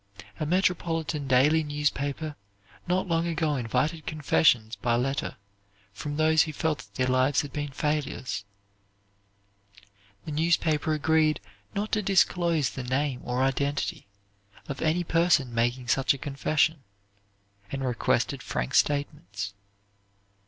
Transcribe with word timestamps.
A 0.39 0.47
metropolitan 0.47 1.27
daily 1.27 1.61
newspaper 1.61 2.35
not 2.87 3.07
long 3.07 3.27
ago 3.27 3.53
invited 3.55 4.07
confessions 4.07 4.75
by 4.77 4.95
letter 4.95 5.35
from 5.93 6.17
those 6.17 6.41
who 6.41 6.53
felt 6.53 6.79
that 6.79 6.95
their 6.95 7.05
lives 7.05 7.41
had 7.41 7.53
been 7.53 7.67
failures. 7.69 8.43
The 10.25 10.31
newspaper 10.31 10.93
agreed 10.93 11.39
not 11.75 11.91
to 11.91 12.01
disclose 12.01 12.71
the 12.71 12.83
name 12.83 13.21
or 13.23 13.43
identity 13.43 14.07
of 14.67 14.81
any 14.81 15.03
person 15.03 15.53
making 15.53 15.87
such 15.87 16.15
a 16.15 16.17
confession, 16.17 16.83
and 17.71 17.85
requested 17.85 18.41
frank 18.41 18.73
statements. 18.73 19.53